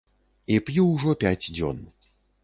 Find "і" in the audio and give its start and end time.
0.53-0.55